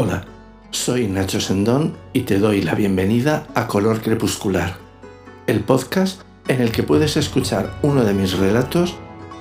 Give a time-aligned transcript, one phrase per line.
[0.00, 0.24] Hola,
[0.70, 4.76] soy Nacho Sendón y te doy la bienvenida a Color Crepuscular,
[5.48, 8.94] el podcast en el que puedes escuchar uno de mis relatos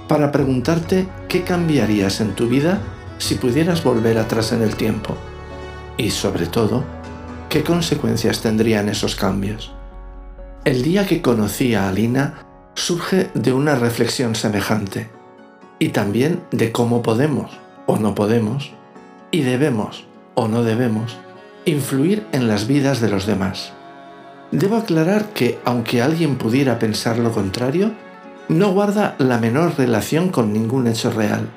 [0.07, 2.81] para preguntarte qué cambiarías en tu vida
[3.20, 5.15] si pudieras volver atrás en el tiempo
[5.95, 6.84] y sobre todo,
[7.49, 9.71] qué consecuencias tendrían esos cambios.
[10.65, 15.07] El día que conocí a Alina surge de una reflexión semejante
[15.77, 18.71] y también de cómo podemos o no podemos
[19.29, 20.07] y debemos
[20.40, 21.18] o no debemos
[21.66, 23.74] influir en las vidas de los demás.
[24.52, 27.91] Debo aclarar que, aunque alguien pudiera pensar lo contrario,
[28.48, 31.49] no guarda la menor relación con ningún hecho real.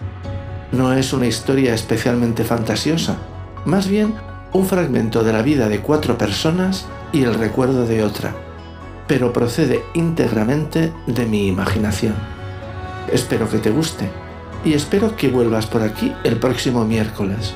[0.72, 3.18] No es una historia especialmente fantasiosa,
[3.66, 4.14] más bien
[4.52, 8.34] un fragmento de la vida de cuatro personas y el recuerdo de otra,
[9.06, 12.14] pero procede íntegramente de mi imaginación.
[13.12, 14.08] Espero que te guste
[14.64, 17.54] y espero que vuelvas por aquí el próximo miércoles.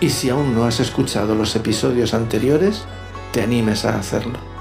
[0.00, 2.84] Y si aún no has escuchado los episodios anteriores,
[3.32, 4.55] te animes a hacerlo.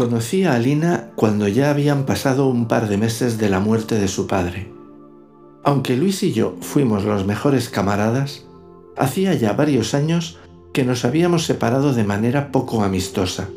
[0.00, 4.08] Conocí a Alina cuando ya habían pasado un par de meses de la muerte de
[4.08, 4.72] su padre.
[5.62, 8.46] Aunque Luis y yo fuimos los mejores camaradas,
[8.96, 10.38] hacía ya varios años
[10.72, 13.50] que nos habíamos separado de manera poco amistosa.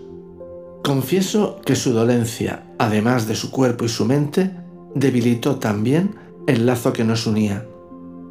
[0.84, 4.52] Confieso que su dolencia, además de su cuerpo y su mente,
[4.96, 7.66] debilitó también el lazo que nos unía,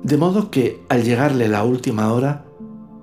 [0.03, 2.45] de modo que, al llegarle la última hora,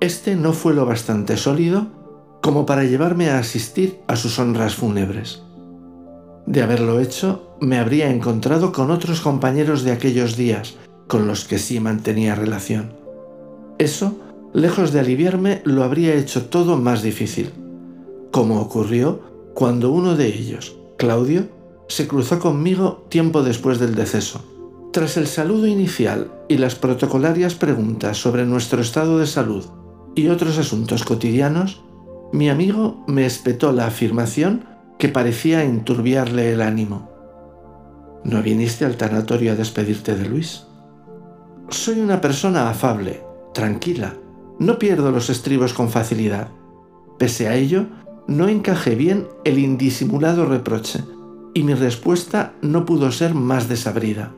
[0.02, 1.99] este no fue lo bastante sólido
[2.42, 5.44] como para llevarme a asistir a sus honras fúnebres.
[6.46, 10.76] De haberlo hecho, me habría encontrado con otros compañeros de aquellos días,
[11.08, 12.94] con los que sí mantenía relación.
[13.78, 14.18] Eso,
[14.54, 17.52] lejos de aliviarme, lo habría hecho todo más difícil,
[18.32, 19.22] como ocurrió
[19.54, 21.48] cuando uno de ellos, Claudio,
[21.88, 24.42] se cruzó conmigo tiempo después del deceso.
[24.94, 29.66] Tras el saludo inicial y las protocolarias preguntas sobre nuestro estado de salud
[30.16, 31.82] y otros asuntos cotidianos,
[32.32, 34.66] mi amigo me espetó la afirmación
[35.00, 37.10] que parecía enturbiarle el ánimo.
[38.24, 40.66] ¿No viniste al tanatorio a despedirte de Luis?
[41.70, 43.24] Soy una persona afable,
[43.54, 44.16] tranquila,
[44.60, 46.50] no pierdo los estribos con facilidad.
[47.18, 47.86] Pese a ello,
[48.28, 51.00] no encajé bien el indisimulado reproche
[51.54, 54.34] y mi respuesta no pudo ser más desabrida.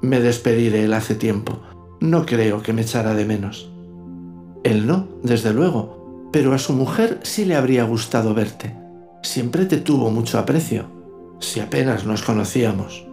[0.00, 1.58] Me despedí de él hace tiempo,
[2.00, 3.72] no creo que me echara de menos.
[4.62, 5.97] Él no, desde luego,
[6.32, 8.76] pero a su mujer sí le habría gustado verte.
[9.22, 10.86] Siempre te tuvo mucho aprecio,
[11.40, 13.06] si apenas nos conocíamos.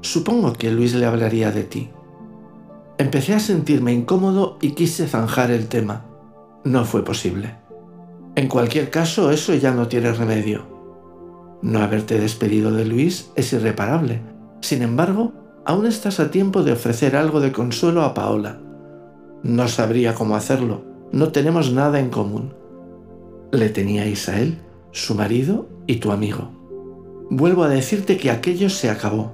[0.00, 1.90] Supongo que Luis le hablaría de ti.
[2.98, 6.04] Empecé a sentirme incómodo y quise zanjar el tema.
[6.64, 7.56] No fue posible.
[8.34, 10.66] En cualquier caso, eso ya no tiene remedio.
[11.62, 14.22] No haberte despedido de Luis es irreparable.
[14.60, 15.32] Sin embargo,
[15.64, 18.60] aún estás a tiempo de ofrecer algo de consuelo a Paola.
[19.42, 22.54] No sabría cómo hacerlo, no tenemos nada en común.
[23.52, 24.58] Le teníais a él,
[24.92, 26.50] su marido y tu amigo.
[27.30, 29.32] Vuelvo a decirte que aquello se acabó.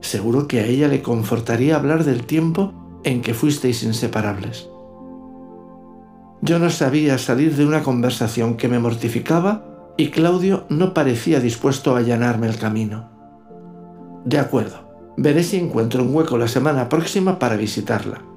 [0.00, 2.74] Seguro que a ella le confortaría hablar del tiempo
[3.04, 4.68] en que fuisteis inseparables.
[6.42, 9.64] Yo no sabía salir de una conversación que me mortificaba
[9.96, 13.10] y Claudio no parecía dispuesto a allanarme el camino.
[14.24, 18.31] De acuerdo, veré si encuentro un hueco la semana próxima para visitarla.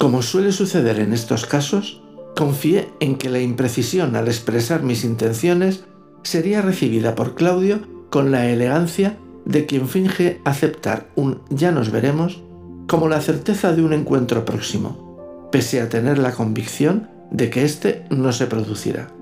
[0.00, 2.00] Como suele suceder en estos casos,
[2.34, 5.84] confié en que la imprecisión al expresar mis intenciones
[6.22, 12.42] sería recibida por Claudio con la elegancia de quien finge aceptar un ya nos veremos
[12.88, 18.06] como la certeza de un encuentro próximo, pese a tener la convicción de que éste
[18.08, 19.12] no se producirá.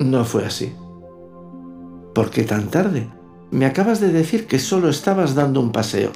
[0.00, 0.72] No fue así.
[2.14, 3.06] ¿Por qué tan tarde?
[3.50, 6.10] Me acabas de decir que solo estabas dando un paseo.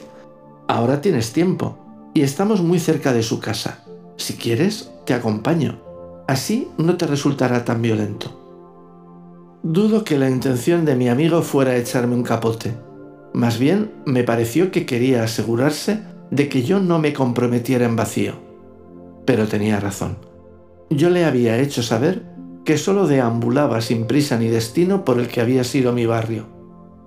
[0.69, 1.85] Ahora tienes tiempo
[2.15, 3.85] y estamos muy cerca de su casa.
[4.17, 5.81] Si quieres, te acompaño.
[6.27, 8.35] Así no te resultará tan violento.
[9.63, 12.75] Dudo que la intención de mi amigo fuera echarme un capote.
[13.33, 18.35] Más bien me pareció que quería asegurarse de que yo no me comprometiera en vacío.
[19.25, 20.19] Pero tenía razón.
[20.91, 22.25] Yo le había hecho saber
[22.65, 26.47] que solo deambulaba sin prisa ni destino por el que había sido mi barrio.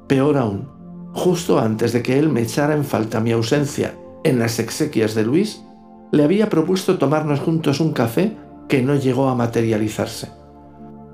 [0.08, 0.70] Peor aún,
[1.14, 5.24] justo antes de que él me echara en falta mi ausencia en las exequias de
[5.24, 5.64] Luis,
[6.12, 8.38] le había propuesto tomarnos juntos un café
[8.68, 10.30] que no llegó a materializarse.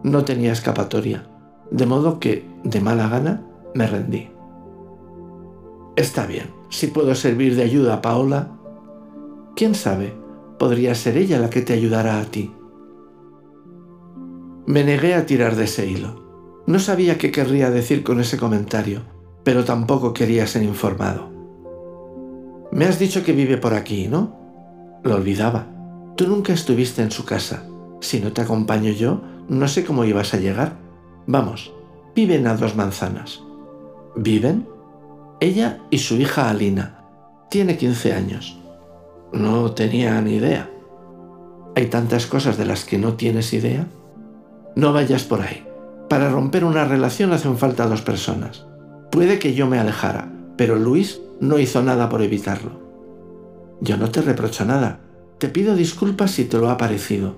[0.04, 1.28] No tenía escapatoria,
[1.72, 3.44] de modo que, de mala gana,
[3.74, 4.30] me rendí.
[5.96, 8.52] Está bien, si puedo servir de ayuda a Paola,
[9.56, 10.14] quién sabe,
[10.60, 12.54] podría ser ella la que te ayudara a ti.
[14.66, 16.28] Me negué a tirar de ese hilo.
[16.68, 19.02] No sabía qué querría decir con ese comentario,
[19.44, 21.37] pero tampoco quería ser informado.
[22.72, 25.00] Me has dicho que vive por aquí, ¿no?
[25.04, 25.68] Lo olvidaba.
[26.16, 27.64] Tú nunca estuviste en su casa.
[28.02, 30.74] Si no te acompaño yo, no sé cómo ibas a llegar.
[31.26, 31.74] Vamos,
[32.16, 33.42] viven a dos manzanas.
[34.16, 34.68] ¿Viven?
[35.40, 37.04] Ella y su hija Alina.
[37.50, 38.60] Tiene 15 años.
[39.32, 40.70] No tenía ni idea.
[41.76, 43.88] Hay tantas cosas de las que no tienes idea.
[44.76, 45.66] No vayas por ahí.
[46.10, 48.66] Para romper una relación hacen falta dos personas.
[49.12, 52.72] Puede que yo me alejara, pero Luis no hizo nada por evitarlo.
[53.82, 55.02] Yo no te reprocho nada.
[55.38, 57.36] Te pido disculpas si te lo ha parecido.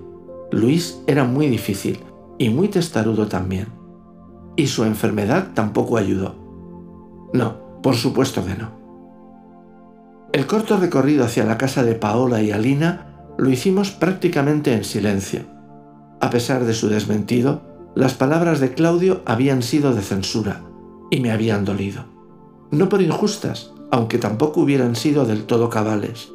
[0.52, 2.00] Luis era muy difícil
[2.38, 3.68] y muy testarudo también.
[4.56, 6.34] Y su enfermedad tampoco ayudó.
[7.32, 8.80] No, por supuesto que no.
[10.32, 15.42] El corto recorrido hacia la casa de Paola y Alina lo hicimos prácticamente en silencio.
[16.20, 17.62] A pesar de su desmentido,
[17.94, 20.62] las palabras de Claudio habían sido de censura
[21.10, 22.04] y me habían dolido.
[22.70, 26.32] No por injustas, aunque tampoco hubieran sido del todo cabales.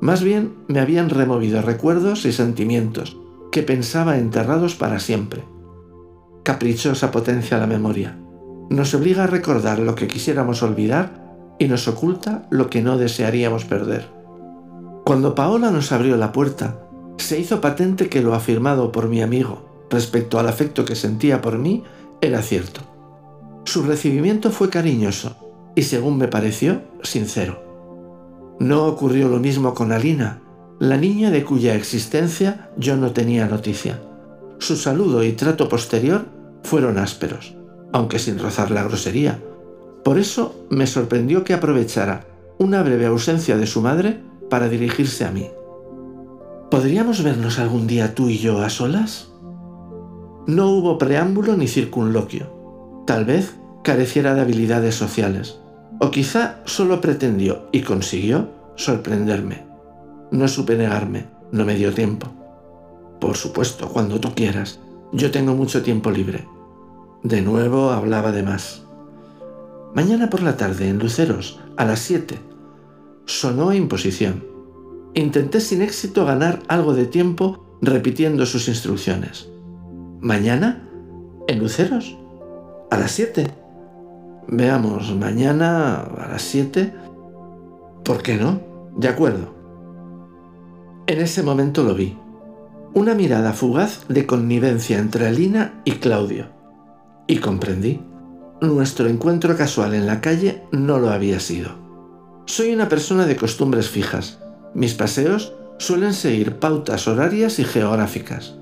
[0.00, 3.16] Más bien me habían removido recuerdos y sentimientos
[3.50, 5.44] que pensaba enterrados para siempre.
[6.42, 8.18] Caprichosa potencia la memoria.
[8.70, 11.22] Nos obliga a recordar lo que quisiéramos olvidar
[11.58, 14.08] y nos oculta lo que no desearíamos perder.
[15.04, 16.80] Cuando Paola nos abrió la puerta,
[17.18, 21.58] se hizo patente que lo afirmado por mi amigo respecto al afecto que sentía por
[21.58, 21.84] mí
[22.20, 22.80] era cierto.
[23.64, 25.41] Su recibimiento fue cariñoso
[25.74, 27.62] y según me pareció, sincero.
[28.58, 30.42] No ocurrió lo mismo con Alina,
[30.78, 34.00] la niña de cuya existencia yo no tenía noticia.
[34.58, 36.26] Su saludo y trato posterior
[36.62, 37.54] fueron ásperos,
[37.92, 39.38] aunque sin rozar la grosería.
[40.04, 42.26] Por eso me sorprendió que aprovechara
[42.58, 44.20] una breve ausencia de su madre
[44.50, 45.48] para dirigirse a mí.
[46.70, 49.30] ¿Podríamos vernos algún día tú y yo a solas?
[50.46, 53.02] No hubo preámbulo ni circunloquio.
[53.06, 55.61] Tal vez careciera de habilidades sociales.
[56.02, 59.64] O quizá solo pretendió y consiguió sorprenderme.
[60.32, 62.26] No supe negarme, no me dio tiempo.
[63.20, 64.80] Por supuesto, cuando tú quieras.
[65.12, 66.48] Yo tengo mucho tiempo libre.
[67.22, 68.82] De nuevo hablaba de más.
[69.94, 72.36] Mañana por la tarde, en Luceros, a las 7.
[73.24, 74.44] Sonó imposición.
[75.14, 79.48] Intenté sin éxito ganar algo de tiempo repitiendo sus instrucciones.
[80.20, 80.88] ¿Mañana?
[81.46, 82.16] ¿En Luceros?
[82.90, 83.61] ¿A las 7?
[84.48, 86.92] Veamos, mañana a las 7.
[88.04, 88.60] ¿Por qué no?
[88.96, 89.54] De acuerdo.
[91.06, 92.18] En ese momento lo vi.
[92.94, 96.46] Una mirada fugaz de connivencia entre Alina y Claudio.
[97.26, 98.02] Y comprendí.
[98.60, 101.70] Nuestro encuentro casual en la calle no lo había sido.
[102.46, 104.40] Soy una persona de costumbres fijas.
[104.74, 108.56] Mis paseos suelen seguir pautas horarias y geográficas.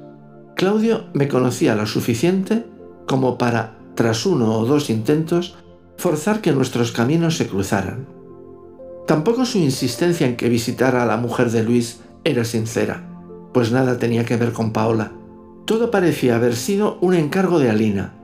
[0.56, 2.66] Claudio me conocía lo suficiente
[3.06, 5.56] como para, tras uno o dos intentos,
[6.00, 8.06] forzar que nuestros caminos se cruzaran.
[9.06, 13.04] Tampoco su insistencia en que visitara a la mujer de Luis era sincera,
[13.52, 15.12] pues nada tenía que ver con Paola.
[15.66, 18.14] Todo parecía haber sido un encargo de Alina,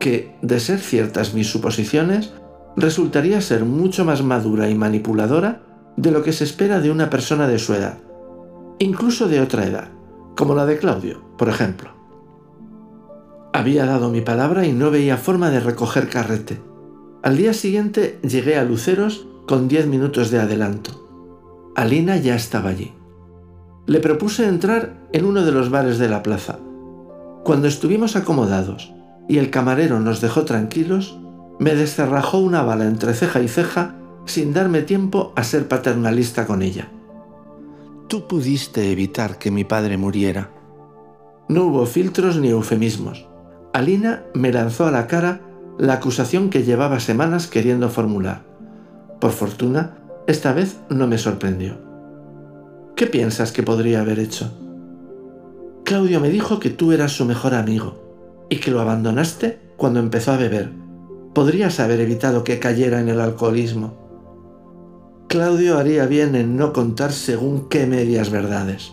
[0.00, 2.32] que, de ser ciertas mis suposiciones,
[2.76, 5.62] resultaría ser mucho más madura y manipuladora
[5.96, 7.98] de lo que se espera de una persona de su edad,
[8.80, 9.88] incluso de otra edad,
[10.36, 11.90] como la de Claudio, por ejemplo.
[13.52, 16.69] Había dado mi palabra y no veía forma de recoger carrete.
[17.22, 21.72] Al día siguiente llegué a Luceros con diez minutos de adelanto.
[21.76, 22.94] Alina ya estaba allí.
[23.86, 26.58] Le propuse entrar en uno de los bares de la plaza.
[27.44, 28.94] Cuando estuvimos acomodados
[29.28, 31.18] y el camarero nos dejó tranquilos,
[31.58, 36.62] me descerrajó una bala entre ceja y ceja sin darme tiempo a ser paternalista con
[36.62, 36.88] ella.
[38.08, 40.52] Tú pudiste evitar que mi padre muriera.
[41.48, 43.28] No hubo filtros ni eufemismos.
[43.74, 45.42] Alina me lanzó a la cara
[45.80, 48.42] la acusación que llevaba semanas queriendo formular.
[49.18, 49.96] Por fortuna,
[50.26, 51.78] esta vez no me sorprendió.
[52.94, 54.52] ¿Qué piensas que podría haber hecho?
[55.84, 60.32] Claudio me dijo que tú eras su mejor amigo y que lo abandonaste cuando empezó
[60.32, 60.70] a beber.
[61.32, 63.96] Podrías haber evitado que cayera en el alcoholismo.
[65.28, 68.92] Claudio haría bien en no contar según qué medias verdades.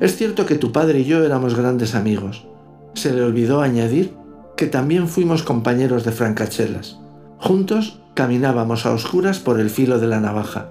[0.00, 2.46] Es cierto que tu padre y yo éramos grandes amigos.
[2.94, 4.23] Se le olvidó añadir
[4.56, 6.98] que también fuimos compañeros de francachelas.
[7.38, 10.70] Juntos caminábamos a oscuras por el filo de la navaja.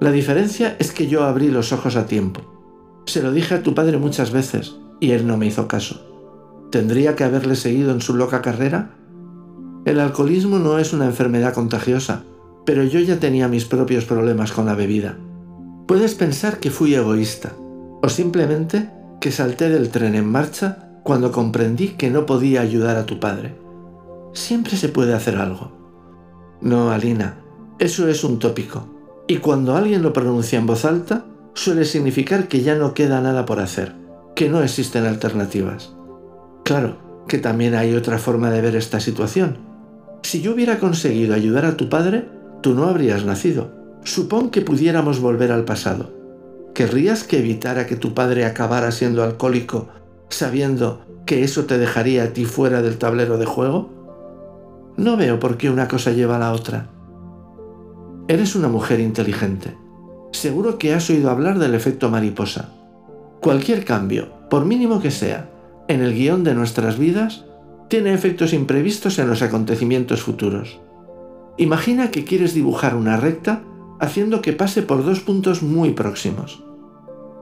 [0.00, 3.02] La diferencia es que yo abrí los ojos a tiempo.
[3.06, 6.04] Se lo dije a tu padre muchas veces y él no me hizo caso.
[6.70, 8.90] ¿Tendría que haberle seguido en su loca carrera?
[9.84, 12.22] El alcoholismo no es una enfermedad contagiosa,
[12.66, 15.16] pero yo ya tenía mis propios problemas con la bebida.
[15.86, 17.54] Puedes pensar que fui egoísta,
[18.02, 23.06] o simplemente que salté del tren en marcha cuando comprendí que no podía ayudar a
[23.06, 23.54] tu padre.
[24.34, 25.72] Siempre se puede hacer algo.
[26.60, 27.40] No, Alina,
[27.78, 31.24] eso es un tópico, y cuando alguien lo pronuncia en voz alta,
[31.54, 33.94] suele significar que ya no queda nada por hacer,
[34.36, 35.94] que no existen alternativas.
[36.62, 39.56] Claro que también hay otra forma de ver esta situación.
[40.22, 42.28] Si yo hubiera conseguido ayudar a tu padre,
[42.60, 43.72] tú no habrías nacido.
[44.04, 46.12] Supón que pudiéramos volver al pasado.
[46.74, 49.88] ¿Querrías que evitara que tu padre acabara siendo alcohólico
[50.28, 53.90] sabiendo que eso te dejaría a ti fuera del tablero de juego?
[54.96, 56.88] No veo por qué una cosa lleva a la otra.
[58.28, 59.76] Eres una mujer inteligente.
[60.32, 62.70] Seguro que has oído hablar del efecto mariposa.
[63.40, 65.50] Cualquier cambio, por mínimo que sea,
[65.88, 67.44] en el guion de nuestras vidas
[67.88, 70.80] tiene efectos imprevistos en los acontecimientos futuros.
[71.56, 73.62] Imagina que quieres dibujar una recta
[74.00, 76.62] haciendo que pase por dos puntos muy próximos.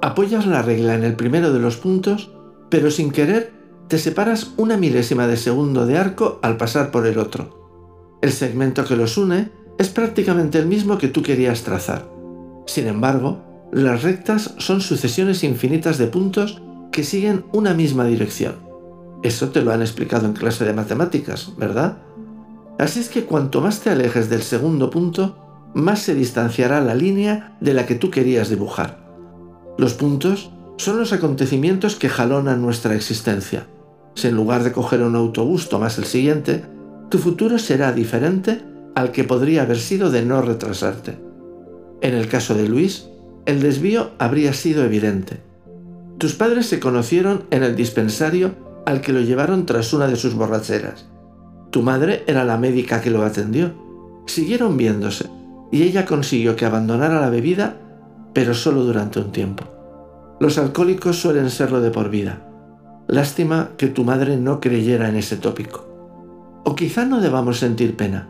[0.00, 2.30] Apoyas la regla en el primero de los puntos,
[2.70, 3.52] pero sin querer
[3.88, 8.18] te separas una milésima de segundo de arco al pasar por el otro.
[8.22, 12.08] El segmento que los une es prácticamente el mismo que tú querías trazar.
[12.66, 13.42] Sin embargo,
[13.72, 18.56] las rectas son sucesiones infinitas de puntos que siguen una misma dirección.
[19.22, 21.98] Eso te lo han explicado en clase de matemáticas, ¿verdad?
[22.78, 27.56] Así es que cuanto más te alejes del segundo punto, más se distanciará la línea
[27.60, 29.06] de la que tú querías dibujar.
[29.78, 33.66] Los puntos son los acontecimientos que jalonan nuestra existencia.
[34.14, 36.64] Si en lugar de coger un autobús tomas el siguiente,
[37.10, 38.62] tu futuro será diferente
[38.94, 41.18] al que podría haber sido de no retrasarte.
[42.00, 43.08] En el caso de Luis,
[43.44, 45.38] el desvío habría sido evidente.
[46.18, 48.54] Tus padres se conocieron en el dispensario
[48.86, 51.06] al que lo llevaron tras una de sus borracheras.
[51.70, 53.74] Tu madre era la médica que lo atendió.
[54.26, 55.26] Siguieron viéndose
[55.70, 57.76] y ella consiguió que abandonara la bebida,
[58.32, 59.75] pero solo durante un tiempo.
[60.38, 62.46] Los alcohólicos suelen serlo de por vida.
[63.08, 65.86] Lástima que tu madre no creyera en ese tópico.
[66.64, 68.28] O quizá no debamos sentir pena,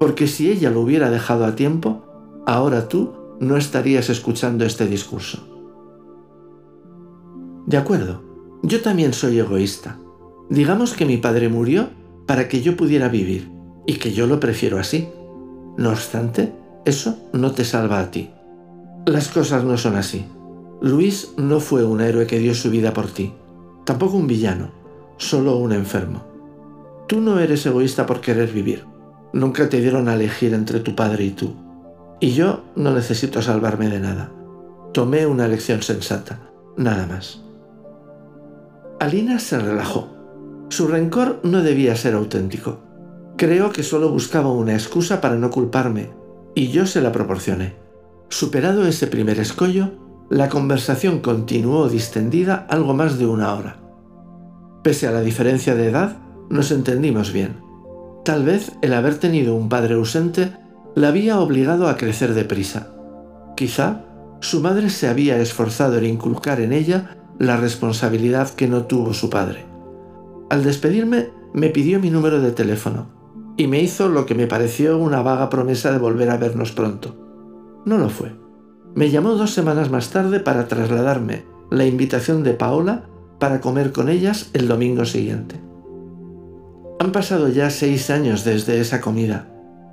[0.00, 5.46] porque si ella lo hubiera dejado a tiempo, ahora tú no estarías escuchando este discurso.
[7.66, 8.22] De acuerdo,
[8.62, 9.98] yo también soy egoísta.
[10.50, 11.88] Digamos que mi padre murió
[12.26, 13.50] para que yo pudiera vivir,
[13.86, 15.08] y que yo lo prefiero así.
[15.76, 16.52] No obstante,
[16.84, 18.30] eso no te salva a ti.
[19.06, 20.24] Las cosas no son así.
[20.80, 23.32] Luis no fue un héroe que dio su vida por ti,
[23.84, 24.70] tampoco un villano,
[25.16, 26.24] solo un enfermo.
[27.06, 28.84] Tú no eres egoísta por querer vivir.
[29.32, 31.54] Nunca te dieron a elegir entre tu padre y tú.
[32.20, 34.32] Y yo no necesito salvarme de nada.
[34.92, 36.38] Tomé una elección sensata,
[36.76, 37.42] nada más.
[39.00, 40.08] Alina se relajó.
[40.70, 42.78] Su rencor no debía ser auténtico.
[43.36, 46.10] Creo que solo buscaba una excusa para no culparme,
[46.54, 47.74] y yo se la proporcioné.
[48.28, 49.90] Superado ese primer escollo,
[50.34, 53.76] la conversación continuó distendida algo más de una hora.
[54.82, 56.16] Pese a la diferencia de edad,
[56.50, 57.60] nos entendimos bien.
[58.24, 60.50] Tal vez el haber tenido un padre ausente
[60.96, 62.88] la había obligado a crecer deprisa.
[63.56, 64.06] Quizá
[64.40, 69.30] su madre se había esforzado en inculcar en ella la responsabilidad que no tuvo su
[69.30, 69.66] padre.
[70.50, 73.06] Al despedirme, me pidió mi número de teléfono
[73.56, 77.14] y me hizo lo que me pareció una vaga promesa de volver a vernos pronto.
[77.84, 78.43] No lo fue.
[78.94, 83.06] Me llamó dos semanas más tarde para trasladarme la invitación de Paola
[83.38, 85.60] para comer con ellas el domingo siguiente.
[87.00, 89.48] Han pasado ya seis años desde esa comida.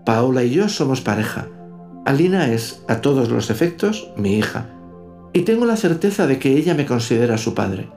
[0.05, 1.47] Paola y yo somos pareja.
[2.05, 4.69] Alina es, a todos los efectos, mi hija
[5.33, 7.89] y tengo la certeza de que ella me considera su padre.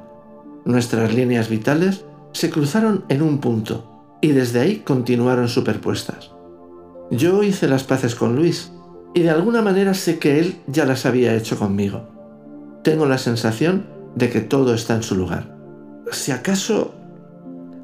[0.64, 6.30] Nuestras líneas vitales se cruzaron en un punto y desde ahí continuaron superpuestas.
[7.10, 8.72] Yo hice las paces con Luis
[9.14, 12.02] y de alguna manera sé que él ya las había hecho conmigo.
[12.82, 15.56] Tengo la sensación de que todo está en su lugar.
[16.10, 16.94] Si acaso,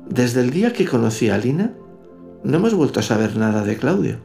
[0.08, 1.72] desde el día que conocí a Lina,
[2.42, 4.18] no hemos vuelto a saber nada de Claudio.